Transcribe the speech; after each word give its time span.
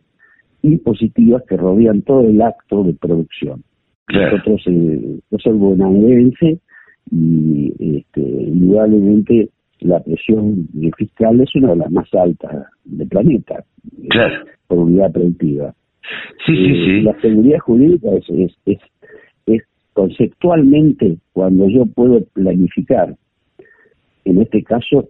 y 0.61 0.77
positivas 0.77 1.43
que 1.47 1.57
rodean 1.57 2.01
todo 2.03 2.21
el 2.21 2.41
acto 2.41 2.83
de 2.83 2.93
producción. 2.93 3.63
Nosotros, 4.07 4.61
eh, 4.67 5.19
yo 5.31 5.37
soy 5.39 5.53
bonaerense, 5.53 6.59
y 7.11 7.73
este, 7.97 8.21
indudablemente 8.21 9.49
la 9.79 10.01
presión 10.01 10.67
fiscal 10.97 11.41
es 11.41 11.53
una 11.55 11.71
de 11.71 11.75
las 11.77 11.91
más 11.91 12.13
altas 12.13 12.65
del 12.85 13.07
planeta 13.07 13.63
por 14.67 14.79
unidad 14.79 15.11
productiva. 15.11 15.73
Sí, 16.45 16.55
sí, 16.55 16.71
eh, 16.71 16.85
sí. 16.85 17.01
La 17.01 17.19
seguridad 17.21 17.59
jurídica 17.59 18.09
es, 18.11 18.29
es, 18.29 18.53
es, 18.65 18.79
es 19.45 19.61
conceptualmente 19.93 21.17
cuando 21.33 21.67
yo 21.69 21.85
puedo 21.85 22.23
planificar, 22.33 23.15
en 24.25 24.41
este 24.41 24.63
caso, 24.63 25.09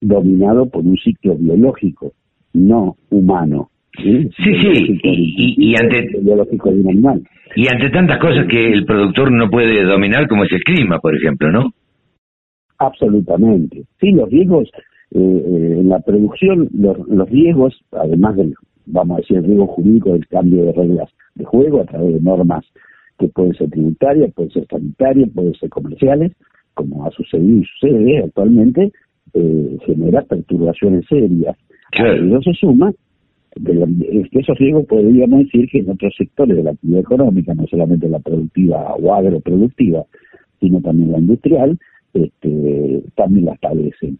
dominado 0.00 0.68
por 0.68 0.84
un 0.84 0.96
ciclo 0.98 1.36
biológico, 1.36 2.12
no 2.52 2.96
humano. 3.10 3.70
Sí, 3.98 4.30
sí, 4.36 4.98
y, 5.02 5.74
ante, 5.76 6.10
y 7.54 7.66
ante 7.68 7.90
tantas 7.90 8.18
cosas 8.18 8.46
que 8.46 8.72
el 8.72 8.84
productor 8.84 9.32
no 9.32 9.50
puede 9.50 9.84
dominar, 9.84 10.28
como 10.28 10.44
es 10.44 10.52
el 10.52 10.62
clima, 10.62 10.98
por 10.98 11.16
ejemplo, 11.16 11.50
¿no? 11.50 11.72
Absolutamente. 12.78 13.84
Sí, 14.00 14.10
los 14.12 14.28
riesgos 14.28 14.68
eh, 15.12 15.18
eh, 15.18 15.76
en 15.80 15.88
la 15.88 16.00
producción, 16.00 16.68
los, 16.74 16.98
los 17.08 17.28
riesgos, 17.30 17.80
además 17.92 18.36
del, 18.36 18.54
vamos 18.86 19.16
a 19.16 19.20
decir, 19.20 19.38
el 19.38 19.44
riesgo 19.44 19.66
jurídico 19.68 20.12
del 20.12 20.26
cambio 20.26 20.64
de 20.64 20.72
reglas 20.72 21.10
de 21.34 21.44
juego 21.44 21.80
a 21.80 21.86
través 21.86 22.14
de 22.14 22.20
normas 22.20 22.64
que 23.18 23.28
pueden 23.28 23.54
ser 23.54 23.70
tributarias, 23.70 24.32
pueden 24.34 24.50
ser 24.50 24.66
sanitarias, 24.68 25.30
pueden 25.34 25.54
ser 25.54 25.70
comerciales, 25.70 26.32
como 26.74 27.06
ha 27.06 27.10
sucedido 27.12 27.60
y 27.60 27.64
sucede 27.64 28.24
actualmente, 28.24 28.92
eh, 29.32 29.78
genera 29.86 30.22
perturbaciones 30.22 31.06
serias. 31.08 31.56
Claro. 31.92 32.26
Y 32.26 32.30
eso 32.30 32.42
se 32.42 32.52
suma 32.54 32.92
de 33.56 34.28
esos 34.32 34.58
riesgos 34.58 34.86
podríamos 34.86 35.40
decir 35.40 35.68
que 35.70 35.78
en 35.78 35.90
otros 35.90 36.14
sectores 36.16 36.56
de 36.56 36.62
la 36.62 36.70
actividad 36.72 37.00
económica, 37.00 37.54
no 37.54 37.66
solamente 37.66 38.08
la 38.08 38.18
productiva 38.18 38.94
o 38.94 39.14
agroproductiva, 39.14 40.04
sino 40.60 40.80
también 40.80 41.12
la 41.12 41.18
industrial, 41.18 41.78
este, 42.12 43.02
también 43.14 43.46
las 43.46 43.58
padecen. 43.58 44.18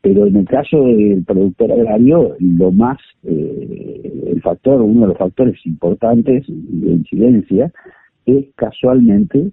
Pero 0.00 0.26
en 0.26 0.36
el 0.36 0.46
caso 0.46 0.82
del 0.84 1.24
productor 1.24 1.72
agrario, 1.72 2.36
lo 2.40 2.72
más, 2.72 2.98
eh, 3.24 4.24
el 4.26 4.40
factor, 4.42 4.80
uno 4.80 5.02
de 5.02 5.06
los 5.08 5.18
factores 5.18 5.54
importantes 5.64 6.44
de 6.48 6.92
incidencia 6.92 7.72
es 8.24 8.46
casualmente 8.56 9.50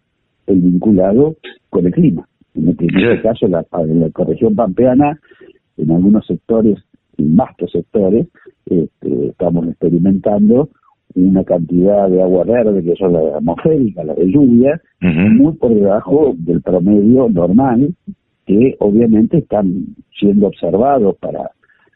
el 0.48 0.60
vinculado 0.60 1.36
con 1.70 1.86
el 1.86 1.92
clima. 1.92 2.28
En 2.56 2.70
este, 2.70 2.86
este 2.86 3.22
caso, 3.22 3.48
la, 3.48 3.66
la 3.72 4.10
corregión 4.12 4.56
pampeana, 4.56 5.20
en 5.78 5.92
algunos 5.92 6.26
sectores, 6.26 6.80
vastos 7.18 7.72
sectores, 7.72 8.28
este, 8.66 9.28
estamos 9.28 9.68
experimentando 9.68 10.70
una 11.16 11.44
cantidad 11.44 12.10
de 12.10 12.22
agua 12.22 12.44
verde, 12.44 12.84
que 12.84 12.96
son 12.96 13.14
las 13.14 13.36
atmosféricas, 13.36 14.06
las 14.06 14.18
de 14.18 14.32
lluvia, 14.32 14.82
muy 15.02 15.54
por 15.54 15.74
debajo 15.74 16.34
del 16.38 16.62
promedio 16.62 17.30
normal, 17.30 17.94
que 18.46 18.76
obviamente 18.80 19.38
están 19.38 19.96
siendo 20.20 20.48
observados 20.48 21.16
para, 21.18 21.52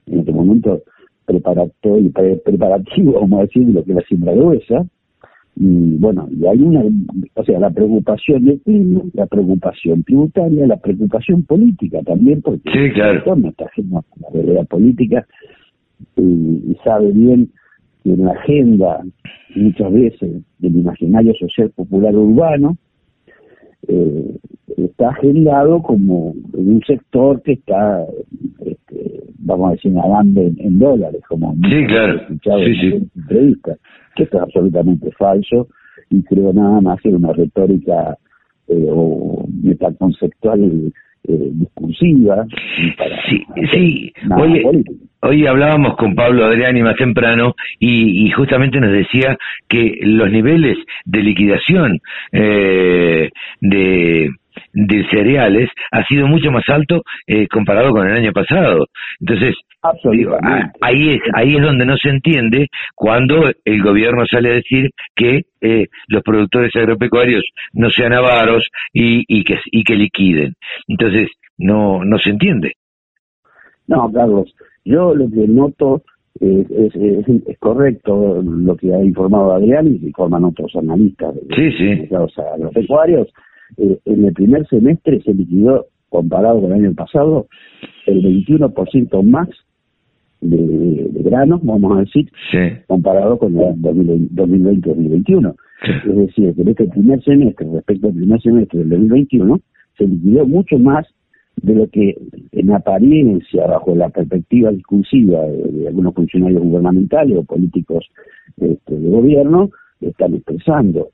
en 0.05 0.19
este 0.19 0.31
momento, 0.31 0.81
preparatorio, 1.25 2.11
preparativo, 2.43 3.13
vamos 3.21 3.39
a 3.39 3.41
decir, 3.43 3.67
lo 3.67 3.83
que 3.83 3.91
es 3.91 3.95
la 3.95 4.03
siembra 4.03 4.33
gruesa. 4.33 4.85
Y 5.59 5.95
bueno, 5.97 6.27
y 6.29 6.45
hay 6.45 6.61
una, 6.61 6.83
o 7.33 7.43
sea, 7.43 7.59
la 7.59 7.71
preocupación 7.71 8.45
del 8.45 8.59
clima, 8.61 9.01
la 9.13 9.25
preocupación 9.25 10.03
tributaria, 10.03 10.67
la 10.67 10.77
preocupación 10.77 11.43
política 11.43 11.99
también, 12.03 12.43
porque 12.43 12.69
sí, 12.71 12.93
claro. 12.93 13.35
no 13.35 13.49
está 13.49 13.65
haciendo 13.65 14.03
la 14.21 14.29
realidad 14.33 14.67
política 14.67 15.25
y, 16.15 16.77
sabe 16.83 17.11
bien 17.11 17.49
que 18.03 18.11
en 18.11 18.25
la 18.25 18.33
agenda 18.33 19.03
muchas 19.55 19.91
veces 19.91 20.43
del 20.59 20.75
imaginario 20.75 21.33
social 21.33 21.71
popular 21.71 22.15
urbano 22.15 22.77
eh, 23.87 24.37
está 24.77 25.09
agendado 25.09 25.81
como 25.81 26.33
en 26.53 26.75
un 26.75 26.81
sector 26.85 27.41
que 27.41 27.53
está, 27.53 28.05
este, 28.65 29.23
vamos 29.39 29.69
a 29.69 29.71
decir, 29.73 29.91
nadando 29.91 30.41
en, 30.41 30.79
dólares, 30.79 31.21
como 31.27 31.53
sí, 31.69 31.85
claro. 31.87 32.21
escuchado 32.21 32.59
en 32.59 32.75
sí. 32.75 33.09
entrevista, 33.15 33.75
que 34.15 34.23
esto 34.23 34.37
es 34.37 34.43
absolutamente 34.43 35.11
falso 35.11 35.67
y 36.09 36.21
creo 36.23 36.53
nada 36.53 36.81
más 36.81 37.01
que 37.01 37.09
una 37.09 37.33
retórica 37.33 38.17
eh, 38.67 38.87
o 38.89 39.45
metaconceptual 39.63 40.91
eh, 41.27 41.49
discursiva. 41.53 42.45
sí, 43.29 43.43
sí. 43.71 44.13
Hoy, 45.19 45.45
hablábamos 45.45 45.97
con 45.97 46.15
Pablo 46.15 46.45
Adriani 46.45 46.83
más 46.83 46.95
temprano 46.95 47.53
y, 47.79 48.29
justamente 48.31 48.79
nos 48.79 48.91
decía 48.91 49.37
que 49.67 49.99
los 50.03 50.31
niveles 50.31 50.77
de 51.05 51.23
liquidación 51.23 51.99
eh, 52.31 53.29
de 53.59 54.29
de 54.77 55.03
cereales 55.09 55.69
ha 55.91 56.03
sido 56.05 56.27
mucho 56.27 56.51
más 56.51 56.63
alto 56.69 57.01
eh, 57.25 57.47
comparado 57.47 57.91
con 57.91 58.07
el 58.07 58.15
año 58.15 58.31
pasado. 58.31 58.85
Entonces, 59.19 59.55
ahí 60.81 61.15
es 61.15 61.21
ahí 61.33 61.55
es 61.55 61.61
donde 61.61 61.85
no 61.85 61.97
se 61.97 62.09
entiende 62.09 62.67
cuando 62.93 63.51
el 63.65 63.81
gobierno 63.81 64.25
sale 64.29 64.51
a 64.51 64.55
decir 64.55 64.91
que 65.15 65.45
eh, 65.61 65.87
los 66.09 66.21
productores 66.21 66.75
agropecuarios 66.75 67.43
no 67.73 67.89
sean 67.89 68.13
avaros 68.13 68.69
y, 68.93 69.23
y 69.27 69.43
que 69.43 69.57
y 69.71 69.83
que 69.83 69.95
liquiden. 69.95 70.53
Entonces, 70.87 71.29
no 71.57 72.03
no 72.05 72.19
se 72.19 72.29
entiende. 72.29 72.73
No, 73.87 74.11
Carlos, 74.11 74.53
yo 74.85 75.15
lo 75.15 75.27
que 75.29 75.47
noto 75.47 76.03
es, 76.39 76.67
es, 76.95 77.57
correcto 77.57 78.43
lo 78.43 78.75
que 78.75 78.93
ha 78.93 79.03
informado 79.03 79.53
Adrián 79.53 79.87
y 79.87 79.99
que 79.99 80.07
informan 80.07 80.43
otros 80.43 80.75
analistas 80.75 81.33
de, 81.35 82.07
los 82.11 82.37
agropecuarios 82.37 83.27
eh, 83.77 83.99
en 84.05 84.25
el 84.25 84.33
primer 84.33 84.67
semestre 84.67 85.21
se 85.21 85.33
liquidó 85.33 85.87
comparado 86.09 86.61
con 86.61 86.71
el 86.71 86.85
año 86.85 86.95
pasado, 86.95 87.47
el 88.05 88.23
21% 88.23 89.23
más 89.23 89.49
de, 90.41 90.57
de, 90.57 91.23
granos, 91.23 91.61
vamos 91.63 91.97
a 91.97 92.01
decir, 92.01 92.31
comparado 92.87 93.37
con 93.37 93.57
el 93.57 93.75
2020-2021. 93.75 95.55
Es 96.05 96.15
decir, 96.15 96.55
que 96.55 96.61
en 96.61 96.67
este 96.69 96.85
primer 96.85 97.23
semestre, 97.23 97.67
respecto 97.71 98.07
al 98.07 98.13
primer 98.13 98.41
semestre 98.41 98.79
del 98.79 98.89
2021, 98.89 99.59
se 99.97 100.07
liquidó 100.07 100.45
mucho 100.47 100.79
más 100.79 101.05
de 101.61 101.73
lo 101.73 101.89
que 101.89 102.15
en 102.51 102.71
apariencia, 102.71 103.65
bajo 103.65 103.95
la 103.95 104.09
perspectiva 104.09 104.71
discursiva 104.71 105.41
de, 105.41 105.87
algunos 105.87 106.13
funcionarios 106.13 106.61
gubernamentales 106.61 107.37
o 107.37 107.43
políticos 107.43 108.05
este, 108.57 108.97
de 108.97 109.09
gobierno, 109.09 109.71
están 110.01 110.35
expresando. 110.35 111.09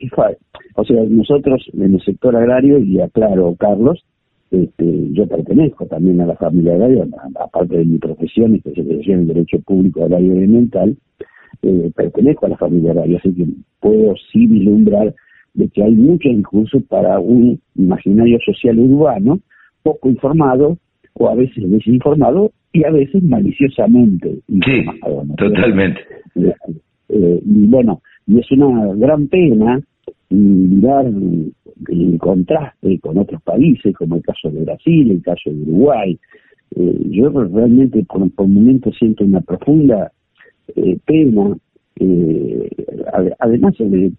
o 0.75 0.85
sea, 0.85 1.03
nosotros 1.07 1.65
en 1.73 1.95
el 1.95 2.01
sector 2.01 2.35
agrario, 2.35 2.79
y 2.79 2.99
aclaro, 2.99 3.55
Carlos, 3.57 4.03
este, 4.51 5.11
yo 5.13 5.27
pertenezco 5.27 5.85
también 5.87 6.21
a 6.21 6.27
la 6.27 6.35
familia 6.35 6.73
agraria, 6.73 7.07
aparte 7.39 7.77
de 7.77 7.85
mi 7.85 7.97
profesión, 7.97 8.55
especialización 8.55 9.21
en 9.21 9.27
Derecho 9.27 9.59
Público 9.61 10.03
Agrario 10.03 10.35
y 10.35 10.43
Ambiental, 10.43 10.95
eh, 11.63 11.91
pertenezco 11.95 12.45
a 12.45 12.49
la 12.49 12.57
familia 12.57 12.91
agraria, 12.91 13.17
así 13.17 13.33
que 13.33 13.47
puedo 13.79 14.13
sí 14.31 14.45
vislumbrar 14.47 15.15
de 15.53 15.69
que 15.69 15.83
hay 15.83 15.93
mucho 15.93 16.29
discursos 16.29 16.83
para 16.83 17.19
un 17.19 17.59
imaginario 17.75 18.37
social 18.45 18.77
urbano 18.79 19.39
poco 19.81 20.09
informado 20.09 20.77
o 21.13 21.29
a 21.29 21.35
veces 21.35 21.69
desinformado 21.69 22.51
y 22.73 22.83
a 22.85 22.91
veces 22.91 23.23
maliciosamente 23.23 24.39
informado. 24.47 25.23
Sí, 25.23 25.35
totalmente. 25.37 25.99
Eh, 27.13 27.19
eh, 27.19 27.41
y 27.45 27.67
bueno, 27.67 28.01
y 28.27 28.39
es 28.39 28.51
una 28.51 28.93
gran 28.95 29.27
pena 29.27 29.81
mirar 30.29 31.05
el 31.05 32.17
contraste 32.19 32.99
con 32.99 33.17
otros 33.17 33.41
países, 33.43 33.95
como 33.95 34.15
el 34.15 34.23
caso 34.23 34.49
de 34.49 34.63
Brasil, 34.63 35.11
el 35.11 35.21
caso 35.21 35.49
de 35.49 35.61
Uruguay. 35.61 36.17
Eh, 36.75 36.97
yo 37.11 37.29
realmente 37.29 38.03
por, 38.05 38.29
por 38.31 38.47
momentos 38.47 38.95
siento 38.97 39.23
una 39.23 39.41
profunda 39.41 40.11
pena, 41.05 41.55
además 43.39 43.75
de, 43.77 44.11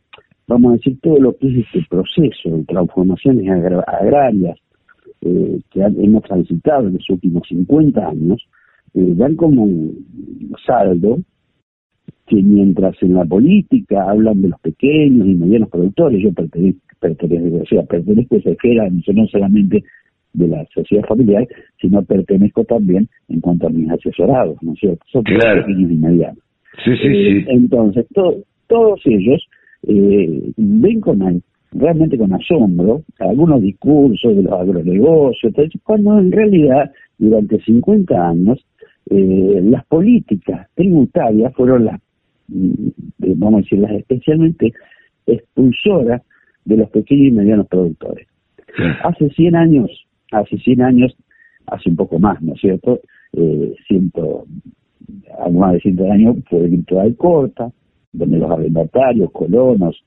vamos 0.47 0.73
a 0.73 0.77
decir, 0.77 0.99
todo 1.01 1.19
lo 1.19 1.37
que 1.37 1.49
es 1.49 1.67
este 1.67 1.87
proceso 1.89 2.57
de 2.57 2.65
transformaciones 2.65 3.49
agrarias 3.87 4.59
eh, 5.27 5.61
que 5.71 5.81
hemos 5.81 6.23
transitado 6.25 6.87
en 6.87 6.95
los 6.95 7.09
últimos 7.09 7.49
50 7.49 8.07
años, 8.07 8.47
eh, 8.93 9.15
dan 9.17 9.37
como 9.37 9.63
un 9.63 10.05
saldo 10.67 11.19
que 12.27 12.37
mientras 12.37 12.95
en 13.03 13.15
la 13.15 13.25
política 13.25 14.11
hablan 14.11 14.43
de 14.43 14.49
los 14.49 14.61
pequeños 14.61 15.27
y 15.27 15.35
medianos 15.35 15.69
productores, 15.69 16.23
yo 16.23 16.33
pertenezco, 16.33 16.81
pertenezco, 17.01 17.57
o 17.63 17.67
sea, 17.67 17.83
pertenezco 17.83 18.37
a 18.37 18.39
esa 18.39 18.51
esfera 18.51 18.89
no 18.91 19.27
solamente 19.27 19.85
de 20.33 20.49
la 20.49 20.65
sociedad 20.75 21.05
familiar, 21.07 21.47
sino 21.81 22.03
pertenezco 22.03 22.65
también 22.65 23.09
en 23.29 23.41
cuanto 23.41 23.67
a 23.67 23.71
mis 23.71 23.91
asesorados, 23.91 24.57
¿no 24.63 24.73
es 24.73 24.81
cierto? 24.81 25.05
Son 25.13 25.23
pequeños 25.23 25.69
y 25.69 25.97
medianos. 25.97 26.39
Sí, 26.85 26.91
sí, 26.97 27.03
sí. 27.03 27.09
Eh, 27.09 27.45
entonces, 27.49 28.07
todos 28.67 29.01
ellos 29.05 29.47
ven 29.87 31.01
con 31.01 31.43
realmente 31.73 32.17
con 32.17 32.33
asombro 32.33 33.03
algunos 33.19 33.61
discursos 33.61 34.35
de 34.35 34.43
los 34.43 34.53
agronegocios, 34.53 35.53
cuando 35.83 36.19
en 36.19 36.33
realidad 36.33 36.91
durante 37.19 37.61
50 37.61 38.29
años 38.29 38.65
eh, 39.11 39.61
las 39.63 39.85
políticas 39.87 40.69
tributarias 40.75 41.53
fueron 41.55 41.85
las, 41.85 42.01
eh, 42.01 42.04
vamos 42.49 43.55
a 43.55 43.63
decir, 43.63 43.79
las 43.79 43.93
especialmente 43.93 44.73
expulsoras 45.27 46.23
de 46.65 46.77
los 46.77 46.91
pequeños 46.91 47.29
y 47.29 47.33
medianos 47.33 47.67
productores. 47.69 48.27
Hace 49.05 49.31
100 49.31 49.57
años, 49.57 50.07
hace 50.33 50.59
100 50.59 50.83
años, 50.83 51.17
hace 51.67 51.91
un 51.91 51.97
poco 51.97 52.19
más, 52.19 52.41
¿no 52.43 52.55
es 52.55 52.61
cierto? 52.61 53.01
Eh, 53.33 53.75
ciento, 53.87 54.47
más 55.53 55.73
de 55.75 55.81
100 55.81 56.13
años 56.13 56.37
fue 56.49 56.65
el 56.65 56.85
de 56.85 57.15
corta, 57.17 57.71
donde 58.13 58.39
los 58.39 58.51
arrendatarios, 58.51 59.31
colonos, 59.33 60.03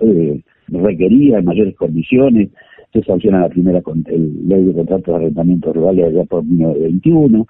eh, 0.00 0.42
requería 0.68 1.38
en 1.38 1.44
mayores 1.44 1.76
condiciones, 1.76 2.50
se 2.92 3.02
sanciona 3.02 3.40
la 3.40 3.48
primera 3.48 3.82
con 3.82 4.04
el 4.06 4.48
ley 4.48 4.64
de 4.64 4.74
contratos 4.74 5.06
de 5.06 5.14
arrendamiento 5.14 5.72
rurales 5.72 6.06
allá 6.06 6.24
por 6.24 6.44
1921, 6.44 7.46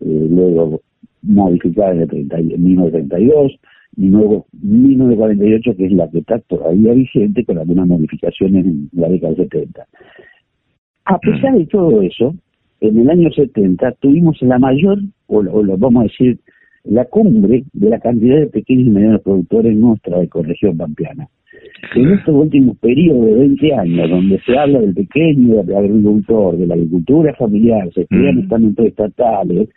eh, 0.00 0.26
luego 0.30 0.80
modificada 1.22 1.92
en, 1.92 2.00
el 2.00 2.58
1932 2.58 3.52
y 3.96 4.08
luego 4.08 4.46
1948 4.62 5.76
que 5.76 5.86
es 5.86 5.92
la 5.92 6.08
que 6.10 6.18
está 6.18 6.38
todavía 6.40 6.92
vigente 6.92 7.44
con 7.44 7.58
algunas 7.58 7.88
modificaciones 7.88 8.66
en 8.66 8.88
la 8.92 9.08
década 9.08 9.34
del 9.34 9.48
70. 9.48 9.86
A 11.06 11.18
pesar 11.18 11.56
de 11.56 11.66
todo 11.66 12.02
eso, 12.02 12.34
en 12.80 12.98
el 12.98 13.10
año 13.10 13.30
70 13.30 13.92
tuvimos 14.00 14.40
la 14.42 14.58
mayor, 14.58 14.98
o, 15.26 15.42
lo 15.42 15.76
vamos 15.78 16.02
a 16.02 16.04
decir, 16.04 16.38
la 16.84 17.04
cumbre 17.06 17.64
de 17.72 17.90
la 17.90 17.98
cantidad 17.98 18.36
de 18.36 18.46
pequeños 18.46 18.86
y 18.86 18.90
medianos 18.90 19.22
productores 19.22 19.72
en 19.72 19.80
nuestra 19.80 20.22
ecorregión 20.22 20.76
pampeana. 20.76 21.28
En 21.94 22.12
estos 22.12 22.34
últimos 22.34 22.76
periodos 22.78 23.24
de 23.26 23.34
20 23.34 23.74
años, 23.74 24.10
donde 24.10 24.40
se 24.40 24.58
habla 24.58 24.80
del 24.80 24.94
pequeño 24.94 25.60
agricultor, 25.60 26.56
de 26.56 26.66
la 26.66 26.74
agricultura 26.74 27.34
familiar, 27.34 27.92
se 27.94 28.06
crean 28.06 28.36
mm. 28.36 28.40
estamentos 28.40 28.86
estatales, 28.86 29.68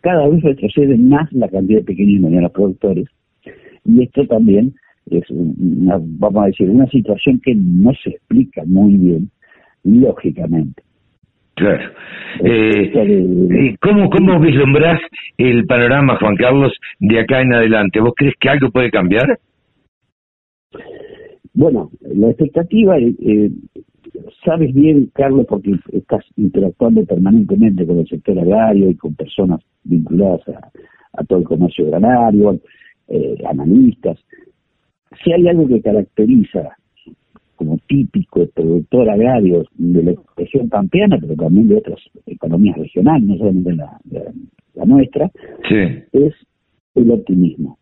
cada 0.00 0.28
vez 0.28 0.42
retrocede 0.42 0.96
más 0.96 1.32
la 1.32 1.48
cantidad 1.48 1.80
de 1.80 1.84
pequeños 1.84 2.20
y 2.20 2.20
medianos 2.20 2.52
productores. 2.52 3.08
Y 3.84 4.02
esto 4.02 4.26
también 4.26 4.74
es, 5.10 5.24
vamos 5.30 6.44
a 6.44 6.46
decir, 6.46 6.70
una 6.70 6.86
situación 6.88 7.40
que 7.44 7.54
no 7.54 7.92
se 8.02 8.10
explica 8.10 8.62
muy 8.66 8.94
bien, 8.94 9.30
lógicamente. 9.84 10.82
Claro. 11.54 11.90
Eh, 12.44 12.92
eh, 12.94 13.76
¿cómo, 13.80 14.10
¿Cómo 14.10 14.38
vislumbrás 14.40 15.00
el 15.38 15.64
panorama, 15.66 16.18
Juan 16.18 16.36
Carlos, 16.36 16.72
de 17.00 17.20
acá 17.20 17.40
en 17.40 17.54
adelante? 17.54 18.00
¿Vos 18.00 18.12
crees 18.14 18.34
que 18.38 18.50
algo 18.50 18.70
puede 18.70 18.90
cambiar? 18.90 19.38
Bueno, 21.54 21.90
la 22.02 22.28
expectativa, 22.28 22.98
eh, 22.98 23.14
eh, 23.18 23.50
sabes 24.44 24.72
bien, 24.74 25.10
Carlos, 25.14 25.46
porque 25.48 25.74
estás 25.92 26.24
interactuando 26.36 27.04
permanentemente 27.04 27.86
con 27.86 27.98
el 27.98 28.08
sector 28.08 28.38
agrario 28.38 28.90
y 28.90 28.94
con 28.96 29.14
personas 29.14 29.60
vinculadas 29.84 30.42
a, 30.48 31.24
todo 31.24 31.38
el 31.38 31.44
comercio 31.44 31.94
agrario, 31.94 32.60
eh, 33.08 33.36
analistas. 33.48 34.18
Si 35.22 35.32
hay 35.32 35.48
algo 35.48 35.66
que 35.66 35.80
caracteriza 35.80 36.76
como 37.56 37.78
típico 37.88 38.46
productor 38.54 39.08
agrario 39.08 39.64
de 39.76 40.02
la 40.02 40.14
región 40.36 40.68
pampeana, 40.68 41.16
pero 41.18 41.34
también 41.34 41.68
de 41.68 41.76
otras 41.76 42.00
economías 42.26 42.76
regionales, 42.76 43.26
no 43.26 43.38
solamente 43.38 43.74
la, 43.74 43.98
la, 44.74 44.84
nuestra, 44.84 45.30
es 45.70 46.34
el 46.94 47.10
optimismo. 47.10 47.78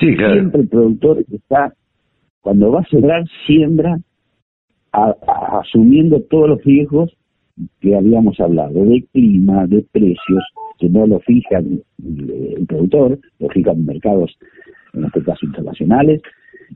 Sí, 0.00 0.14
claro. 0.16 0.34
Siempre 0.34 0.62
el 0.62 0.68
productor 0.68 1.24
está 1.30 1.74
cuando 2.40 2.70
va 2.70 2.80
a 2.80 2.88
sembrar, 2.88 3.24
siembra 3.46 3.98
asumiendo 5.52 6.20
todos 6.22 6.48
los 6.50 6.64
riesgos 6.64 7.16
que 7.80 7.96
habíamos 7.96 8.38
hablado, 8.40 8.84
de 8.84 9.04
clima, 9.12 9.66
de 9.66 9.84
precios, 9.92 10.44
que 10.78 10.88
no 10.88 11.06
lo 11.06 11.18
fija 11.20 11.58
el 11.58 12.66
productor, 12.68 13.18
lo 13.40 13.48
fijan 13.48 13.84
mercados, 13.84 14.36
en 14.94 15.04
este 15.04 15.22
caso 15.22 15.44
internacionales, 15.44 16.22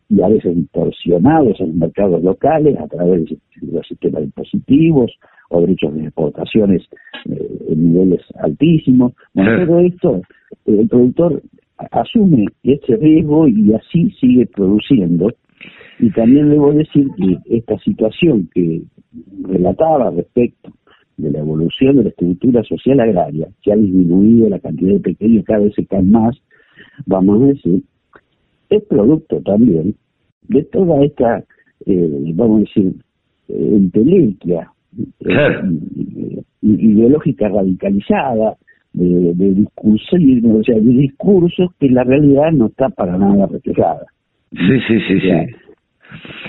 y 0.09 0.21
a 0.23 0.29
veces 0.29 0.57
distorsionados 0.57 1.61
en 1.61 1.79
mercados 1.79 2.23
locales 2.23 2.79
a 2.79 2.89
través 2.89 3.29
de 3.29 3.39
los 3.61 3.87
sistemas 3.87 4.25
impositivos 4.25 5.13
o 5.51 5.61
derechos 5.61 5.95
de 5.95 6.05
exportaciones 6.05 6.83
eh, 7.27 7.67
en 7.69 7.93
niveles 7.93 8.23
altísimos. 8.41 9.13
Bueno, 9.35 9.67
todo 9.67 9.81
esto, 9.81 10.23
el 10.67 10.89
productor 10.89 11.43
asume 11.91 12.47
ese 12.63 12.97
riesgo 12.97 13.49
y 13.49 13.75
así 13.75 14.11
sigue 14.21 14.47
produciendo 14.47 15.31
y 15.99 16.11
también 16.11 16.51
debo 16.51 16.73
decir 16.73 17.07
que 17.17 17.57
esta 17.57 17.79
situación 17.79 18.49
que 18.55 18.83
relataba 19.43 20.11
respecto 20.11 20.73
de 21.17 21.31
la 21.31 21.41
evolución 21.41 21.97
de 21.97 22.05
la 22.05 22.09
estructura 22.09 22.63
social 22.65 23.01
agraria, 23.01 23.49
que 23.63 23.73
ha 23.73 23.77
disminuido 23.77 24.49
la 24.49 24.59
cantidad 24.59 24.95
de 24.95 25.01
pequeños, 25.01 25.45
cada 25.45 25.61
vez 25.61 25.75
se 25.75 25.87
caen 25.87 26.11
más, 26.11 26.37
vamos 27.07 27.43
a 27.43 27.47
decir, 27.47 27.83
es 28.71 28.83
producto 28.85 29.41
también 29.43 29.95
de 30.49 30.65
toda 30.65 31.05
esta, 31.05 31.45
eh, 31.87 32.33
vamos 32.35 32.57
a 32.57 32.61
decir, 32.61 32.95
eh, 33.49 33.69
entelequia 33.73 34.73
eh, 35.21 36.43
ideológica 36.63 37.49
radicalizada, 37.49 38.57
de, 38.93 39.35
de 39.35 39.55
discursos, 39.55 40.21
o 40.45 40.63
sea, 40.65 40.75
de 40.75 40.81
discursos 40.81 41.71
que 41.79 41.89
la 41.89 42.05
realidad 42.05 42.53
no 42.53 42.67
está 42.67 42.89
para 42.91 43.17
nada 43.17 43.47
reflejada. 43.47 44.07
Sí, 44.53 44.81
sí, 44.87 45.01
sí, 45.09 45.21
sí. 45.21 45.31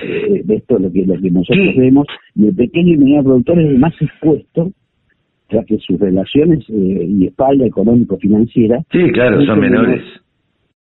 Eh, 0.03 0.43
esto 0.49 0.75
es 0.77 0.81
lo 0.81 0.91
que, 0.91 1.05
lo 1.05 1.21
que 1.21 1.31
nosotros 1.31 1.75
vemos, 1.77 2.07
y 2.35 2.47
el 2.47 2.55
pequeño 2.55 2.93
y 2.93 2.97
mediano 2.97 3.23
productor 3.23 3.59
es 3.59 3.67
el 3.67 3.79
más 3.79 3.93
expuesto, 4.01 4.71
ya 5.49 5.63
que 5.63 5.77
sus 5.77 5.99
relaciones 5.99 6.59
eh, 6.69 7.05
y 7.07 7.27
espalda 7.27 7.65
económico-financiera... 7.65 8.79
Sí, 8.91 9.11
claro, 9.11 9.41
son 9.45 9.59
menores. 9.59 10.03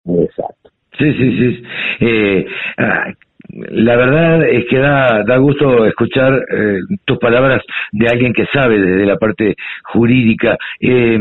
Exacto. 0.05 0.71
Sí, 0.97 1.13
sí, 1.13 1.37
sí. 1.37 1.63
Eh, 2.01 2.45
ah, 2.77 3.13
la 3.49 3.95
verdad 3.95 4.47
es 4.49 4.65
que 4.65 4.77
da, 4.77 5.23
da 5.23 5.37
gusto 5.37 5.85
escuchar 5.85 6.33
eh, 6.33 6.79
tus 7.05 7.17
palabras 7.19 7.61
de 7.91 8.07
alguien 8.07 8.33
que 8.33 8.45
sabe 8.47 8.79
desde 8.79 9.05
la 9.05 9.17
parte 9.17 9.55
jurídica. 9.83 10.57
Eh, 10.81 11.19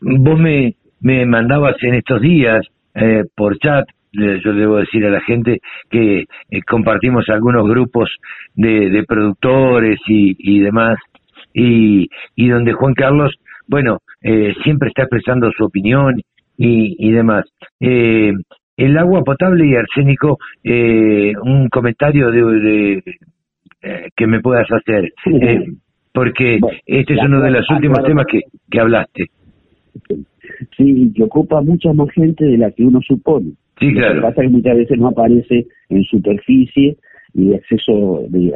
vos 0.00 0.38
me, 0.38 0.74
me 1.00 1.26
mandabas 1.26 1.76
en 1.82 1.94
estos 1.94 2.20
días 2.20 2.66
eh, 2.94 3.24
por 3.34 3.58
chat, 3.58 3.86
yo 4.12 4.52
debo 4.52 4.78
decir 4.78 5.04
a 5.06 5.10
la 5.10 5.20
gente 5.20 5.58
que 5.88 6.24
compartimos 6.68 7.28
algunos 7.28 7.68
grupos 7.68 8.10
de, 8.54 8.90
de 8.90 9.04
productores 9.04 9.98
y, 10.06 10.36
y 10.38 10.60
demás, 10.60 10.98
y, 11.54 12.08
y 12.36 12.48
donde 12.48 12.72
Juan 12.72 12.94
Carlos, 12.94 13.34
bueno, 13.68 13.98
siempre 14.64 14.88
está 14.88 15.02
expresando 15.02 15.50
su 15.56 15.64
opinión 15.64 16.20
y, 16.56 16.96
y 16.98 17.10
demás. 17.12 17.44
Eh, 17.80 18.32
el 18.76 18.96
agua 18.96 19.22
potable 19.22 19.66
y 19.66 19.74
arsénico, 19.74 20.38
eh, 20.64 21.34
un 21.42 21.68
comentario 21.68 22.30
de, 22.30 23.02
eh, 23.82 24.08
que 24.16 24.26
me 24.26 24.40
puedas 24.40 24.66
hacer, 24.72 25.12
eh, 25.26 25.66
porque 26.14 26.58
este 26.86 27.12
es 27.14 27.20
uno 27.22 27.42
de 27.42 27.50
los 27.50 27.70
últimos 27.70 28.02
temas 28.04 28.24
que, 28.26 28.40
que 28.70 28.80
hablaste. 28.80 29.26
Sí, 30.76 31.12
que 31.14 31.22
ocupa 31.22 31.60
mucha 31.60 31.92
más 31.92 32.10
gente 32.10 32.44
de 32.44 32.56
la 32.56 32.70
que 32.70 32.84
uno 32.84 33.00
supone. 33.02 33.52
Sí, 33.80 33.92
claro. 33.94 34.14
Lo 34.14 34.20
que 34.20 34.26
pasa 34.28 34.42
es 34.42 34.48
que 34.48 34.56
muchas 34.56 34.76
veces 34.76 34.98
no 34.98 35.08
aparece 35.08 35.66
en 35.88 36.04
superficie 36.04 36.96
y 37.34 37.54
acceso 37.54 38.24
de, 38.28 38.52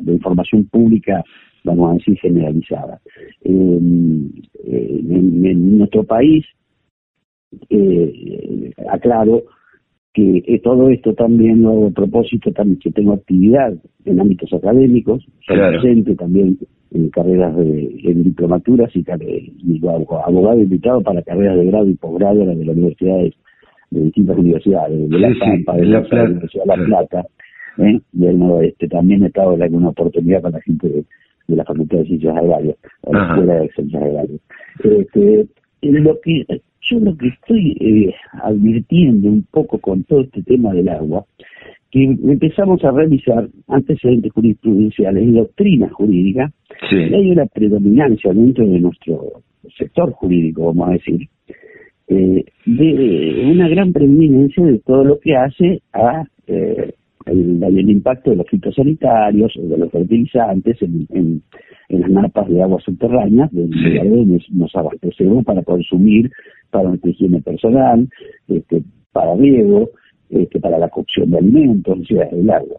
de 0.00 0.12
información 0.12 0.64
pública, 0.64 1.22
vamos 1.62 1.90
a 1.90 1.94
decir, 1.94 2.18
generalizada. 2.18 3.00
en, 3.44 4.32
en, 4.66 5.78
nuestro 5.78 6.04
país, 6.04 6.44
eh, 7.70 8.72
aclaro, 8.90 9.44
que 10.12 10.60
todo 10.62 10.90
esto 10.90 11.12
también 11.14 11.62
lo 11.62 11.70
hago 11.70 11.86
a 11.88 11.90
propósito 11.90 12.52
también 12.52 12.78
que 12.78 12.92
tengo 12.92 13.14
actividad 13.14 13.74
en 14.04 14.20
ámbitos 14.20 14.52
académicos, 14.52 15.26
soy 15.44 15.58
docente 15.58 16.14
también 16.14 16.56
en 16.92 17.10
carreras 17.10 17.56
de 17.56 17.96
en 18.04 18.22
diplomaturas 18.22 18.90
y, 18.94 19.04
abogado 19.08 20.60
invitado 20.60 21.00
para 21.00 21.20
carreras 21.22 21.58
de 21.58 21.64
grado 21.66 21.88
y 21.88 21.94
posgrado 21.94 22.46
de 22.46 22.64
las 22.64 22.76
universidades 22.76 23.34
de 23.94 24.04
distintas 24.04 24.36
universidades, 24.36 25.08
de 25.08 25.18
La 25.18 25.28
Pampa, 25.38 25.76
de 25.76 25.84
la, 25.86 26.00
Universidad 26.00 26.64
de 26.64 26.76
La 26.76 26.84
Plata, 26.84 27.26
¿eh? 27.78 28.00
del 28.12 28.38
Noroeste. 28.38 28.88
También 28.88 29.22
he 29.22 29.26
estado 29.26 29.54
en 29.54 29.62
alguna 29.62 29.88
oportunidad 29.88 30.42
con 30.42 30.52
la 30.52 30.60
gente 30.60 30.88
de, 30.88 31.04
la 31.48 31.64
Facultad 31.64 31.98
de 31.98 32.04
Ciencias 32.06 32.36
Agrarias, 32.36 32.76
o 33.02 33.12
la 33.12 33.28
Escuela 33.28 33.54
de 33.54 33.68
Ciencias 33.68 34.02
Agrarias. 34.02 34.40
Este, 34.82 35.46
lo 35.82 36.20
que 36.20 36.46
yo 36.90 36.98
lo 37.00 37.16
que 37.16 37.28
estoy 37.28 37.76
eh, 37.80 38.14
advirtiendo 38.42 39.28
un 39.28 39.46
poco 39.50 39.78
con 39.78 40.04
todo 40.04 40.20
este 40.20 40.42
tema 40.42 40.72
del 40.72 40.88
agua, 40.88 41.24
que 41.90 42.04
empezamos 42.04 42.84
a 42.84 42.90
revisar 42.90 43.48
antecedentes 43.68 44.32
jurisprudenciales 44.32 45.22
y 45.22 45.32
doctrina 45.32 45.88
jurídica, 45.90 46.52
y 46.90 47.14
hay 47.14 47.30
una 47.30 47.46
predominancia 47.46 48.32
dentro 48.32 48.66
de 48.66 48.80
nuestro 48.80 49.42
sector 49.78 50.10
jurídico, 50.12 50.66
vamos 50.66 50.88
a 50.88 50.92
decir, 50.92 51.28
eh, 52.08 52.44
de 52.66 53.50
una 53.50 53.68
gran 53.68 53.92
preeminencia 53.92 54.64
de 54.64 54.78
todo 54.80 55.04
lo 55.04 55.18
que 55.20 55.36
hace 55.36 55.82
a 55.92 56.24
eh, 56.46 56.92
el, 57.26 57.90
impacto 57.90 58.30
de 58.30 58.36
los 58.36 58.48
fitosanitarios, 58.48 59.52
de 59.56 59.78
los 59.78 59.90
fertilizantes 59.90 60.80
en, 60.82 61.06
en, 61.10 61.42
las 61.88 62.10
napas 62.10 62.48
de 62.48 62.62
agua 62.62 62.80
subterráneas, 62.80 63.50
de 63.52 63.68
sí. 63.68 64.52
nos 64.52 64.74
abastecemos 64.74 65.44
para 65.44 65.62
consumir 65.62 66.30
para 66.70 66.88
nuestra 66.88 67.10
higiene 67.10 67.40
personal, 67.40 68.08
este, 68.48 68.82
para 69.12 69.34
riego, 69.36 69.90
este, 70.28 70.60
para 70.60 70.78
la 70.78 70.88
cocción 70.88 71.30
de 71.30 71.38
alimentos, 71.38 71.98
o 72.00 72.04
sea, 72.04 72.24
el 72.24 72.50
agua. 72.50 72.78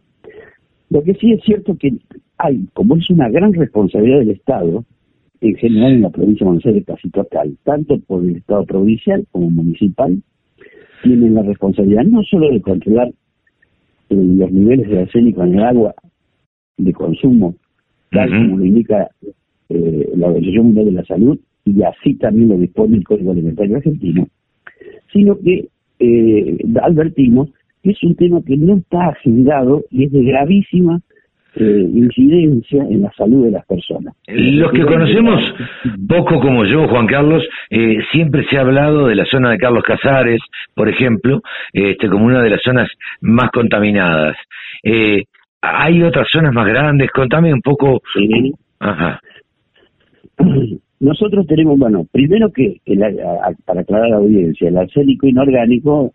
Lo 0.90 1.02
que 1.02 1.14
sí 1.16 1.32
es 1.32 1.42
cierto 1.44 1.78
que 1.78 1.94
hay, 2.38 2.66
como 2.74 2.98
es 2.98 3.10
una 3.10 3.30
gran 3.30 3.54
responsabilidad 3.54 4.20
del 4.20 4.32
Estado, 4.32 4.84
en 5.50 5.56
general 5.56 5.94
en 5.94 6.02
la 6.02 6.10
provincia 6.10 6.44
de 6.44 6.46
Buenos 6.46 6.66
Aires 6.66 6.84
casi 6.86 7.10
total, 7.10 7.56
tanto 7.64 8.00
por 8.00 8.24
el 8.24 8.38
Estado 8.38 8.66
provincial 8.66 9.26
como 9.32 9.50
municipal, 9.50 10.22
tienen 11.04 11.36
la 11.36 11.44
responsabilidad 11.44 12.04
no 12.04 12.24
solo 12.24 12.50
de 12.50 12.62
controlar 12.62 13.08
eh, 13.08 13.14
los 14.10 14.52
niveles 14.52 14.90
de 14.90 15.02
arsénico 15.02 15.44
en 15.44 15.56
el 15.56 15.64
agua 15.64 15.94
de 16.78 16.94
consumo, 16.94 17.56
tal 18.12 18.30
como 18.30 18.58
lo 18.58 18.66
indica 18.66 19.10
eh, 19.70 20.10
la 20.16 20.28
Organización 20.28 20.66
Mundial 20.66 20.86
de 20.86 20.92
la 20.92 21.06
Salud, 21.06 21.40
y 21.64 21.82
así 21.84 22.16
también 22.16 22.50
lo 22.50 22.58
dispone 22.58 22.98
el 22.98 23.04
Código 23.04 23.32
Alimentario 23.32 23.78
Argentino, 23.78 24.28
sino 25.12 25.38
que 25.40 25.68
eh, 26.00 26.58
advertimos 26.82 27.50
que 27.84 27.92
es 27.92 28.04
un 28.04 28.16
tema 28.16 28.42
que 28.42 28.58
no 28.58 28.78
está 28.78 29.10
agendado 29.10 29.84
y 29.92 30.06
es 30.06 30.12
de 30.12 30.24
gravísima 30.24 31.02
eh, 31.56 31.90
incidencia 31.94 32.84
en 32.84 33.02
la 33.02 33.12
salud 33.14 33.46
de 33.46 33.52
las 33.52 33.66
personas. 33.66 34.14
Los 34.28 34.72
que 34.72 34.86
conocemos 34.86 35.42
poco 36.08 36.40
como 36.40 36.66
yo, 36.66 36.88
Juan 36.88 37.08
Carlos, 37.08 37.44
eh, 37.70 38.00
siempre 38.12 38.46
se 38.50 38.58
ha 38.58 38.62
hablado 38.62 39.08
de 39.08 39.16
la 39.16 39.26
zona 39.26 39.52
de 39.52 39.58
Carlos 39.58 39.84
Casares, 39.84 40.42
por 40.74 40.90
ejemplo, 40.90 41.42
este, 41.74 42.10
como 42.10 42.26
una 42.26 42.42
de 42.42 42.50
las 42.50 42.62
zonas 42.62 42.90
más 43.22 43.52
contaminadas. 43.52 44.36
Eh, 44.84 45.24
¿Hay 45.62 46.04
otras 46.04 46.28
zonas 46.30 46.54
más 46.54 46.68
grandes? 46.68 47.10
Contame 47.12 47.54
un 47.54 47.62
poco. 47.62 48.02
Sí. 48.14 48.54
Ajá. 48.80 49.20
Nosotros 51.00 51.46
tenemos, 51.48 51.78
bueno, 51.78 52.06
primero 52.12 52.52
que, 52.52 52.82
para 53.66 53.82
aclarar 53.82 54.06
a 54.06 54.10
la 54.10 54.18
audiencia, 54.18 54.70
el 54.70 54.78
arsénico 54.78 55.28
inorgánico 55.28 56.14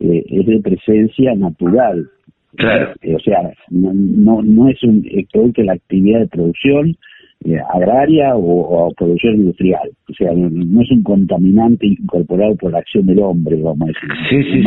eh, 0.00 0.24
es 0.26 0.46
de 0.46 0.60
presencia 0.60 1.34
natural. 1.34 2.08
Claro. 2.56 2.92
Eh, 3.02 3.14
o 3.14 3.18
sea, 3.20 3.50
no, 3.70 4.42
no, 4.42 4.68
es 4.68 4.82
un 4.82 5.02
producto 5.32 5.62
de 5.62 5.66
la 5.66 5.72
actividad 5.74 6.20
de 6.20 6.28
producción 6.28 6.96
eh, 7.44 7.58
agraria 7.74 8.36
o, 8.36 8.92
producción 8.96 9.36
industrial. 9.36 9.90
O 10.08 10.14
sea, 10.14 10.32
no, 10.34 10.82
es 10.82 10.90
un 10.90 11.02
contaminante 11.02 11.86
incorporado 11.86 12.56
por 12.56 12.72
la 12.72 12.78
acción 12.78 13.06
del 13.06 13.20
hombre, 13.20 13.56
vamos 13.56 13.82
a 13.82 13.86
decir. 13.86 14.10
Sí, 14.28 14.42
sí, 14.52 14.64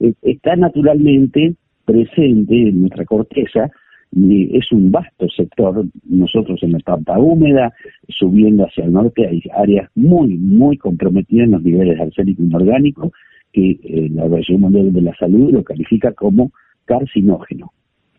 sí. 0.00 0.14
Está 0.22 0.54
naturalmente 0.54 1.54
presente 1.84 2.68
en 2.68 2.82
nuestra 2.82 3.04
corteza 3.04 3.70
y 4.12 4.56
es 4.56 4.70
un 4.72 4.90
vasto 4.90 5.28
sector. 5.28 5.84
Nosotros 6.04 6.62
en 6.62 6.72
la 6.72 6.78
pampa 6.78 7.18
húmeda, 7.18 7.72
subiendo 8.08 8.64
hacia 8.64 8.84
el 8.84 8.92
norte, 8.92 9.26
hay 9.26 9.42
áreas 9.54 9.90
muy, 9.94 10.36
muy 10.36 10.76
comprometidas 10.76 11.46
en 11.46 11.52
los 11.52 11.62
niveles 11.62 11.96
de 11.96 12.04
arsénico 12.04 12.42
inorgánico, 12.42 13.12
que 13.52 13.70
eh, 13.70 14.08
la 14.12 14.24
Organización 14.24 14.60
Mundial 14.60 14.92
de 14.92 15.02
la 15.02 15.14
Salud 15.16 15.52
lo 15.52 15.64
califica 15.64 16.12
como 16.12 16.52
carcinógeno. 16.88 17.70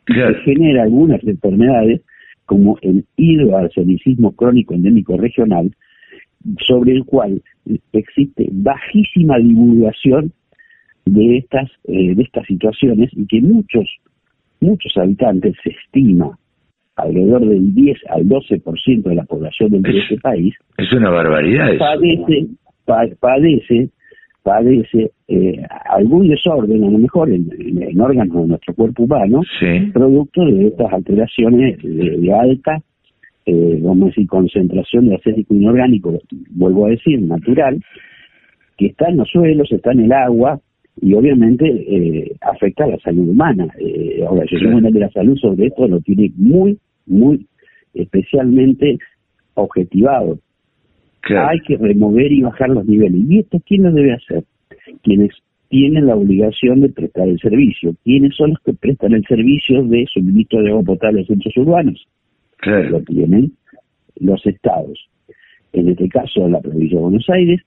Se 0.07 0.33
genera 0.45 0.83
algunas 0.83 1.23
enfermedades, 1.23 2.01
como 2.45 2.77
el 2.81 3.05
hidroarsenicismo 3.17 4.31
crónico 4.31 4.73
endémico 4.73 5.17
regional, 5.17 5.71
sobre 6.65 6.93
el 6.93 7.03
cual 7.03 7.41
existe 7.91 8.47
bajísima 8.51 9.37
divulgación 9.37 10.31
de 11.05 11.37
estas 11.39 11.69
eh, 11.85 12.15
de 12.15 12.23
estas 12.23 12.45
situaciones 12.45 13.09
y 13.13 13.25
que 13.25 13.41
muchos 13.41 13.87
muchos 14.61 14.95
habitantes, 14.97 15.55
se 15.63 15.71
estima 15.71 16.37
alrededor 16.95 17.47
del 17.47 17.73
10 17.73 17.97
al 18.09 18.25
12% 18.25 19.03
de 19.03 19.15
la 19.15 19.23
población 19.23 19.81
de 19.81 19.99
este 19.99 20.17
país. 20.17 20.53
Es 20.77 20.91
una 20.91 21.09
barbaridad. 21.09 21.77
Padece, 21.77 22.47
padece, 23.19 23.89
padece 24.49 25.11
eh, 25.27 25.61
algún 25.91 26.27
desorden, 26.27 26.83
a 26.83 26.89
lo 26.89 26.97
mejor 26.97 27.29
en, 27.29 28.01
órganos 28.01 28.35
de 28.41 28.47
nuestro 28.47 28.73
cuerpo 28.73 29.03
humano, 29.03 29.41
producto 29.93 30.43
de 30.43 30.67
estas 30.69 30.91
alteraciones 30.91 31.77
de, 31.83 32.33
alta, 32.33 32.81
eh, 33.45 33.79
vamos 33.79 34.03
a 34.03 34.05
decir, 34.07 34.27
concentración 34.27 35.07
de 35.07 35.15
acético 35.17 35.53
inorgánico, 35.53 36.17
vuelvo 36.49 36.87
a 36.87 36.89
decir, 36.89 37.21
natural, 37.21 37.79
que 38.75 38.87
está 38.87 39.09
en 39.09 39.17
los 39.17 39.29
suelos, 39.29 39.71
está 39.71 39.91
en 39.91 39.99
el 39.99 40.13
agua, 40.13 40.59
y 40.99 41.13
obviamente 41.13 41.65
eh, 41.67 42.35
afecta 42.41 42.85
a 42.85 42.87
la 42.87 42.97
salud 42.97 43.29
humana. 43.29 43.67
Eh, 43.77 44.23
ahora, 44.27 44.45
la 44.49 44.57
Organización 44.57 44.93
de 44.93 44.99
la 44.99 45.11
Salud 45.11 45.37
sobre 45.37 45.67
esto 45.67 45.87
lo 45.87 46.01
tiene 46.01 46.31
muy, 46.37 46.79
muy 47.05 47.45
especialmente 47.93 48.97
objetivado. 49.53 50.39
Hay 51.23 51.59
que 51.61 51.77
remover 51.77 52.31
y 52.31 52.41
bajar 52.41 52.69
los 52.69 52.85
niveles. 52.85 53.21
¿Y 53.27 53.39
esto 53.39 53.59
quién 53.65 53.83
lo 53.83 53.91
debe 53.91 54.13
hacer? 54.13 54.43
Quienes 55.03 55.31
tienen 55.69 56.07
la 56.07 56.15
obligación 56.15 56.81
de 56.81 56.89
prestar 56.89 57.27
el 57.27 57.39
servicio. 57.39 57.95
¿Quiénes 58.03 58.35
son 58.35 58.51
los 58.51 58.59
que 58.59 58.73
prestan 58.73 59.13
el 59.13 59.23
servicio 59.25 59.83
de 59.83 60.05
suministro 60.11 60.61
de 60.61 60.71
agua 60.71 60.83
potable 60.83 61.21
a 61.21 61.25
centros 61.25 61.55
urbanos? 61.57 62.07
Lo 62.65 63.01
tienen 63.03 63.53
los 64.19 64.45
estados. 64.45 65.09
En 65.71 65.89
este 65.89 66.09
caso, 66.09 66.49
la 66.49 66.59
provincia 66.59 66.97
de 66.97 67.03
Buenos 67.03 67.29
Aires, 67.29 67.61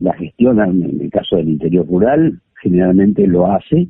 la 0.00 0.12
gestión, 0.14 0.60
en 0.60 1.00
el 1.00 1.10
caso 1.10 1.36
del 1.36 1.50
interior 1.50 1.86
rural, 1.86 2.40
generalmente 2.60 3.26
lo 3.26 3.46
hace 3.46 3.88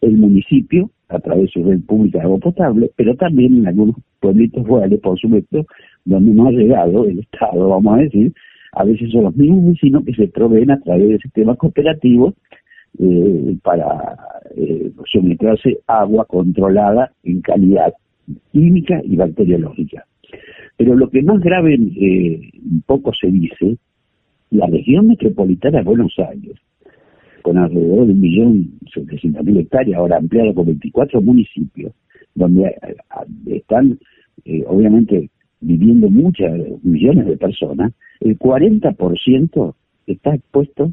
el 0.00 0.16
municipio 0.16 0.90
a 1.08 1.18
través 1.20 1.44
de 1.44 1.52
su 1.52 1.64
red 1.64 1.80
pública 1.80 2.18
de 2.18 2.24
agua 2.24 2.38
potable, 2.38 2.90
pero 2.96 3.14
también 3.14 3.58
en 3.58 3.68
algunos 3.68 3.96
pueblitos 4.20 4.66
rurales, 4.66 5.00
por 5.00 5.18
supuesto, 5.18 5.64
donde 6.04 6.32
no 6.32 6.48
ha 6.48 6.52
llegado 6.52 7.04
el 7.04 7.20
Estado, 7.20 7.68
vamos 7.68 7.98
a 7.98 8.02
decir, 8.02 8.32
a 8.72 8.84
veces 8.84 9.10
son 9.10 9.24
los 9.24 9.36
mismos 9.36 9.72
vecinos 9.72 10.04
que 10.04 10.14
se 10.14 10.28
proveen 10.28 10.70
a 10.70 10.80
través 10.80 11.08
de 11.08 11.18
sistemas 11.18 11.56
cooperativos 11.58 12.34
eh, 12.98 13.56
para 13.62 14.16
eh, 14.56 14.92
agua 15.86 16.24
controlada 16.26 17.12
en 17.24 17.40
calidad 17.40 17.92
química 18.52 19.00
y 19.04 19.16
bacteriológica. 19.16 20.04
Pero 20.76 20.94
lo 20.94 21.10
que 21.10 21.22
más 21.22 21.40
grave, 21.40 21.74
eh, 21.74 22.50
poco 22.86 23.12
se 23.12 23.28
dice, 23.30 23.76
la 24.50 24.66
región 24.66 25.08
metropolitana 25.08 25.78
de 25.78 25.84
Buenos 25.84 26.14
Aires, 26.18 26.54
con 27.42 27.58
alrededor 27.58 28.06
de 28.06 28.12
un 28.12 28.20
millón 28.20 28.70
setecientos 28.92 29.44
mil 29.44 29.58
hectáreas, 29.58 29.98
ahora 29.98 30.18
ampliado 30.18 30.54
con 30.54 30.66
24 30.66 31.20
municipios, 31.20 31.92
donde 32.34 32.66
eh, 32.66 32.96
están 33.46 33.98
eh, 34.44 34.64
obviamente 34.66 35.30
viviendo 35.60 36.08
muchas 36.10 36.52
millones 36.82 37.26
de 37.26 37.36
personas, 37.36 37.92
el 38.20 38.38
40% 38.38 39.74
está 40.06 40.34
expuesto 40.34 40.92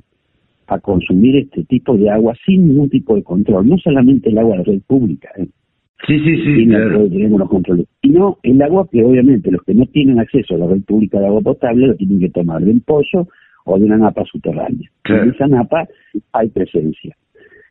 a 0.67 0.79
consumir 0.79 1.35
este 1.37 1.63
tipo 1.63 1.95
de 1.95 2.09
agua 2.09 2.33
sin 2.45 2.67
ningún 2.67 2.89
tipo 2.89 3.15
de 3.15 3.23
control, 3.23 3.67
no 3.67 3.77
solamente 3.77 4.29
el 4.29 4.37
agua 4.37 4.57
de 4.57 4.63
red 4.63 4.81
pública, 4.87 5.29
¿eh? 5.37 5.47
Sí, 6.07 6.19
sí, 6.19 6.37
sí. 6.37 6.67
Claro. 6.67 7.09
Tenemos 7.09 7.39
los 7.39 7.49
controles. 7.49 7.87
Sino 8.01 8.37
el 8.43 8.61
agua 8.61 8.87
que 8.91 9.03
obviamente 9.03 9.49
los 9.49 9.63
que 9.63 9.73
no 9.73 9.85
tienen 9.87 10.19
acceso 10.19 10.55
a 10.55 10.57
la 10.59 10.67
red 10.67 10.81
pública 10.81 11.19
de 11.19 11.27
agua 11.27 11.41
potable 11.41 11.87
lo 11.87 11.95
tienen 11.95 12.19
que 12.19 12.29
tomar 12.29 12.61
de 12.63 12.71
un 12.71 12.81
pozo 12.81 13.27
o 13.65 13.79
de 13.79 13.85
una 13.85 13.97
napa 13.97 14.23
subterránea. 14.25 14.89
En 15.05 15.29
esa 15.29 15.47
napa 15.47 15.87
hay 16.33 16.49
presencia. 16.49 17.15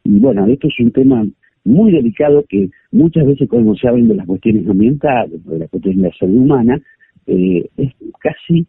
Y 0.05 0.19
bueno, 0.19 0.47
esto 0.47 0.69
es 0.69 0.75
un 0.81 0.91
tema 0.91 1.25
muy 1.65 1.93
delicado 1.93 2.45
que 2.49 2.71
muchas 2.93 3.27
veces 3.27 3.49
cuando 3.49 3.75
se 3.75 3.89
hablan 3.89 4.09
de 4.09 4.17
las 4.17 4.27
cuestiones 4.27 4.69
ambientales, 4.69 5.45
de 5.45 5.59
las 5.59 5.71
cuestiones 5.71 6.03
de 6.03 6.09
la 6.09 6.15
salud 6.15 6.37
humana, 6.37 6.81
eh, 7.27 7.69
es 7.77 7.93
casi 8.21 8.67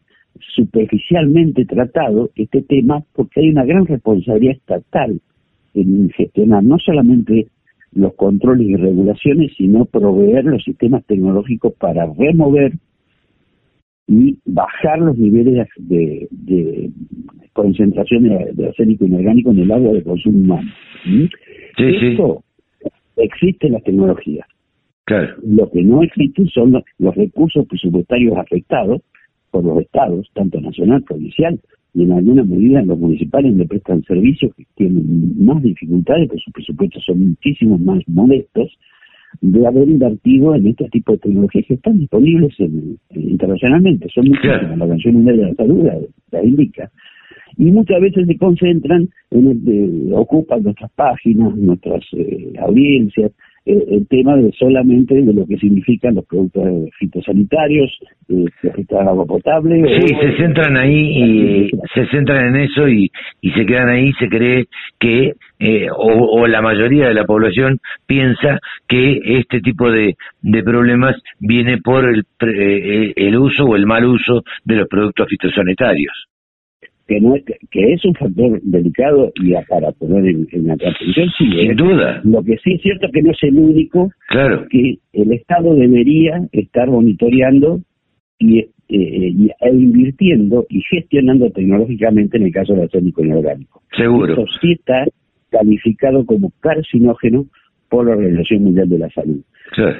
superficialmente 0.56 1.66
tratado 1.66 2.30
este 2.36 2.62
tema 2.62 3.04
porque 3.14 3.42
hay 3.42 3.50
una 3.50 3.66
gran 3.66 3.86
responsabilidad 3.86 4.56
estatal 4.56 5.20
en 5.74 6.10
gestionar 6.12 6.64
no 6.64 6.78
solamente 6.80 7.48
los 7.94 8.14
controles 8.16 8.68
y 8.68 8.76
regulaciones, 8.76 9.54
sino 9.58 9.86
proveer 9.86 10.46
los 10.46 10.64
sistemas 10.64 11.06
tecnológicos 11.06 11.74
para 11.76 12.06
remover 12.18 12.74
y 14.08 14.38
bajar 14.46 15.00
los 15.00 15.18
niveles 15.18 15.68
de, 15.78 16.28
concentración 17.54 18.24
de, 18.24 18.52
de, 18.54 18.68
arsénico 18.68 19.06
inorgánico 19.06 19.52
en 19.52 19.60
el 19.60 19.72
agua 19.72 19.94
de 19.94 20.04
consumo 20.04 20.38
humano. 20.38 20.72
Esto 21.78 22.44
existe 23.18 23.68
en 23.68 23.74
las 23.74 23.84
tecnologías. 23.84 24.48
Lo 25.44 25.70
que 25.70 25.84
no 25.84 26.02
existe 26.02 26.46
son 26.48 26.84
los 26.98 27.16
recursos 27.16 27.66
presupuestarios 27.68 28.38
afectados 28.38 29.02
por 29.52 29.64
los 29.64 29.80
estados, 29.82 30.30
tanto 30.34 30.60
nacional, 30.60 31.04
provincial, 31.04 31.60
y 31.94 32.04
en 32.04 32.12
alguna 32.12 32.44
medida 32.44 32.82
los 32.82 33.00
municipales 33.00 33.54
le 33.56 33.66
prestan 33.66 34.04
servicios 34.04 34.54
que 34.56 34.66
tienen 34.76 35.46
más 35.46 35.62
dificultades, 35.62 36.28
porque 36.28 36.42
sus 36.42 36.54
presupuestos 36.54 37.04
son 37.06 37.30
muchísimo 37.30 37.78
más 37.78 38.02
modestos, 38.08 38.70
de 39.42 39.68
haber 39.68 39.90
invertido 39.90 40.56
en 40.56 40.68
este 40.68 40.90
tipo 40.90 41.14
de 41.14 41.20
tecnologías 41.20 41.66
que 41.68 41.74
están 41.76 42.00
disponibles 42.00 42.54
internacionalmente. 43.12 44.08
Son 44.14 44.28
muchísimas, 44.28 44.78
la 44.78 44.84
Organización 44.86 45.16
Mundial 45.16 45.38
de 45.38 45.44
la 45.44 45.54
Salud 45.56 45.90
la, 46.32 46.44
indica. 46.44 46.92
Y 47.58 47.72
muchas 47.72 48.02
veces 48.02 48.28
se 48.28 48.38
concentran, 48.38 49.08
en 49.32 49.48
el, 49.48 50.14
ocupan 50.14 50.64
nuestras 50.64 50.92
páginas, 50.92 51.56
nuestras 51.56 52.04
eh, 52.14 52.54
audiencias, 52.60 53.32
el 53.66 54.08
tema 54.08 54.36
de 54.36 54.52
solamente 54.52 55.16
de 55.16 55.34
lo 55.34 55.46
que 55.48 55.58
significan 55.58 56.16
los 56.16 56.26
productos 56.26 56.64
fitosanitarios, 57.00 57.98
eh, 58.30 58.46
agua 58.92 59.26
potable. 59.26 59.84
Sí, 60.02 60.16
se 60.22 60.38
centran 60.38 60.78
ahí 60.78 60.94
y 60.94 61.72
se 61.94 62.06
centran 62.08 62.56
en 62.56 62.62
eso 62.62 62.88
y, 62.88 63.12
y 63.42 63.52
se 63.52 63.66
quedan 63.66 63.90
ahí, 63.90 64.12
se 64.20 64.30
cree 64.30 64.66
que, 65.00 65.34
eh, 65.60 65.88
o, 65.96 66.46
la 66.46 66.62
mayoría 66.62 67.08
de 67.08 67.16
la 67.16 67.26
población 67.26 67.80
piensa 68.06 68.60
que 68.88 69.20
este 69.40 69.62
tipo 69.62 69.90
de, 69.90 70.16
de 70.42 70.64
problemas 70.64 71.16
viene 71.40 71.80
por 71.80 72.08
el, 72.08 72.24
eh, 72.42 73.14
el 73.16 73.38
uso 73.38 73.66
o 73.66 73.76
el 73.76 73.88
mal 73.88 74.06
uso 74.06 74.44
de 74.64 74.76
los 74.76 74.88
productos 74.88 75.28
fitosanitarios 75.28 76.28
que 77.08 77.22
no 77.22 77.36
es, 77.36 77.44
que 77.44 77.94
es 77.94 78.04
un 78.04 78.14
factor 78.16 78.60
delicado 78.64 79.32
y 79.36 79.54
para 79.70 79.92
poner 79.92 80.26
en, 80.26 80.48
la 80.68 80.74
atención 80.74 81.30
sí 81.38 81.46
sin 81.52 81.72
¿eh? 81.72 81.76
duda. 81.76 82.22
lo 82.24 82.44
que 82.44 82.58
sí 82.64 82.74
es 82.74 82.82
cierto 82.82 83.08
que 83.12 83.22
no 83.22 83.32
es 83.32 83.38
el 83.44 83.58
único 83.58 84.12
claro. 84.28 84.66
que 84.70 84.98
el 85.14 85.32
estado 85.32 85.76
debería 85.76 86.48
estar 86.52 86.88
monitoreando 86.90 87.82
y, 88.40 88.60
eh, 88.60 88.70
e 88.90 89.70
invirtiendo 89.70 90.66
y 90.70 90.82
gestionando 90.82 91.50
tecnológicamente 91.52 92.38
en 92.38 92.44
el 92.44 92.52
caso 92.52 92.74
del 92.74 92.84
arsénico 92.84 93.24
inorgánico 93.24 93.84
seguro. 93.96 94.34
Eso 94.34 94.46
sí 94.62 94.74
está 94.74 95.06
calificado 95.52 96.26
como 96.26 96.52
carcinógeno 96.60 97.46
por 97.90 98.08
la 98.08 98.14
Organización 98.14 98.64
Mundial 98.64 98.90
de 98.90 99.00
la 99.00 99.10
Salud. 99.12 99.42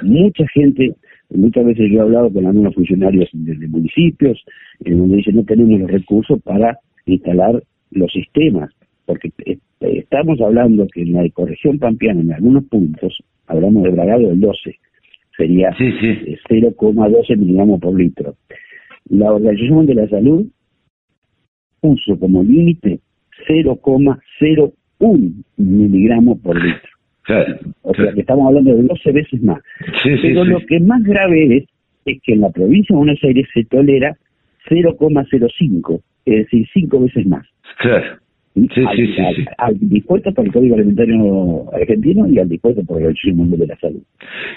Mucha 0.02 0.46
gente 0.48 0.94
muchas 1.30 1.64
veces 1.64 1.90
yo 1.90 1.98
he 1.98 2.02
hablado 2.02 2.32
con 2.32 2.46
algunos 2.46 2.74
funcionarios 2.74 3.28
de, 3.32 3.54
de 3.54 3.68
municipios 3.68 4.44
en 4.84 4.98
donde 4.98 5.16
dicen 5.16 5.36
no 5.36 5.44
tenemos 5.44 5.80
los 5.80 5.90
recursos 5.90 6.40
para 6.42 6.78
instalar 7.06 7.62
los 7.90 8.12
sistemas, 8.12 8.70
porque 9.06 9.30
estamos 9.80 10.40
hablando 10.40 10.86
que 10.88 11.02
en 11.02 11.14
la 11.14 11.24
ecorregión 11.24 11.78
pampeana, 11.78 12.20
en 12.20 12.32
algunos 12.32 12.64
puntos, 12.64 13.22
hablamos 13.46 13.84
de 13.84 13.90
bragado 13.90 14.28
del 14.28 14.40
12, 14.40 14.76
sería 15.36 15.70
0,12 15.70 17.36
miligramos 17.36 17.80
por 17.80 17.98
litro. 17.98 18.34
La 19.08 19.32
Organización 19.32 19.86
de 19.86 19.94
la 19.94 20.08
Salud 20.08 20.46
puso 21.80 22.18
como 22.18 22.42
límite 22.42 22.98
0,01 23.48 25.44
miligramos 25.56 26.40
por 26.40 26.56
litro. 26.56 26.90
o 27.82 27.94
sea 27.94 28.12
que 28.12 28.20
estamos 28.20 28.46
hablando 28.48 28.74
de 28.74 28.82
12 28.82 29.12
veces 29.12 29.42
más. 29.42 29.60
Pero 30.02 30.44
lo 30.44 30.58
que 30.66 30.80
más 30.80 31.02
grave 31.04 31.58
es, 31.58 31.64
es 32.04 32.20
que 32.22 32.32
en 32.32 32.40
la 32.40 32.50
provincia 32.50 32.94
de 32.94 32.98
Buenos 32.98 33.22
Aires 33.22 33.46
se 33.54 33.64
tolera 33.64 34.16
0,05 34.68 36.00
es 36.26 36.44
decir, 36.44 36.66
cinco 36.72 37.00
veces 37.00 37.26
más. 37.26 37.46
Claro. 37.78 38.18
Sí, 38.56 38.68
sí, 38.96 39.06
sí, 39.14 39.44
al, 39.58 39.76
dispuesto 39.78 40.32
por 40.32 40.46
el 40.46 40.52
Código 40.52 40.76
Alimentario 40.76 41.70
Argentino 41.74 42.26
y 42.26 42.38
al 42.38 42.48
dispuesto 42.48 42.82
por 42.84 42.96
el 42.96 43.08
Organización 43.08 43.36
Mundial 43.36 43.60
de 43.60 43.66
la 43.66 43.76
Salud. 43.76 44.00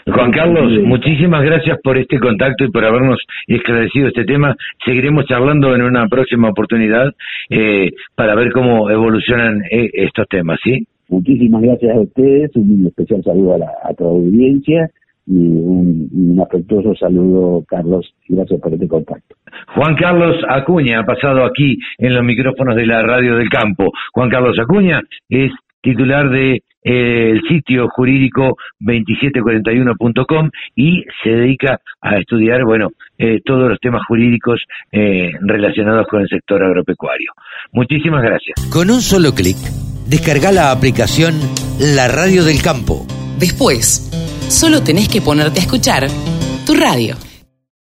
Juan 0.08 0.32
Carlos, 0.32 0.72
muchísimas 0.86 1.44
gracias 1.44 1.78
por 1.84 1.98
este 1.98 2.18
contacto 2.18 2.64
y 2.64 2.72
por 2.72 2.86
habernos 2.86 3.20
esclarecido 3.46 4.08
este 4.08 4.24
tema. 4.24 4.56
Seguiremos 4.86 5.26
charlando 5.26 5.76
en 5.76 5.82
una 5.82 6.08
próxima 6.08 6.50
oportunidad 6.50 7.14
eh, 7.50 7.92
para 8.16 8.36
ver 8.36 8.54
cómo 8.54 8.90
evolucionan 8.90 9.64
eh, 9.70 9.90
estos 9.92 10.30
temas, 10.30 10.60
¿sí? 10.64 10.88
Muchísimas 11.10 11.62
gracias 11.62 11.94
a 11.94 12.00
ustedes, 12.00 12.56
un 12.56 12.88
especial 12.88 13.22
saludo 13.22 13.56
a, 13.56 13.58
la, 13.58 13.72
a 13.84 13.94
toda 13.96 14.14
la 14.14 14.20
audiencia 14.20 14.90
y 15.30 15.38
un, 15.38 16.40
afectuoso 16.42 16.96
saludo, 16.96 17.64
Carlos, 17.68 18.12
gracias 18.28 18.60
por 18.60 18.74
este 18.74 18.88
contacto. 18.88 19.36
Juan 19.76 19.96
Carlos 19.96 20.38
Acuña 20.48 21.00
ha 21.00 21.06
pasado 21.06 21.46
aquí 21.46 21.78
en 21.98 22.16
los 22.16 22.24
micrófonos 22.24 22.76
de 22.76 22.86
la 22.88 23.04
Radio 23.04 23.36
del 23.36 23.50
Campo. 23.50 23.92
Juan 24.14 24.30
Carlos 24.30 24.58
Acuña 24.60 25.02
es 25.30 25.52
titular 25.82 26.30
de 26.30 26.64
eh, 26.84 27.32
el 27.32 27.42
sitio 27.48 27.88
jurídico 27.90 28.58
2741.com 28.80 30.50
y 30.76 31.04
se 31.24 31.30
dedica 31.30 31.80
a 32.02 32.18
estudiar, 32.18 32.64
bueno, 32.64 32.90
eh, 33.18 33.40
todos 33.46 33.70
los 33.70 33.80
temas 33.80 34.02
jurídicos 34.08 34.62
eh, 34.92 35.32
relacionados 35.42 36.08
con 36.08 36.22
el 36.22 36.28
sector 36.28 36.64
agropecuario. 36.64 37.32
Muchísimas 37.72 38.24
gracias. 38.24 38.56
Con 38.72 38.90
un 38.90 39.02
solo 39.02 39.34
clic, 39.34 39.58
descarga 40.10 40.52
la 40.52 40.72
aplicación 40.72 41.36
La 41.96 42.08
Radio 42.08 42.44
del 42.44 42.62
Campo. 42.64 43.06
Después, 43.40 44.10
solo 44.50 44.82
tenés 44.82 45.08
que 45.08 45.22
ponerte 45.22 45.60
a 45.60 45.64
escuchar 45.64 46.10
tu 46.66 46.74
radio. 46.74 47.29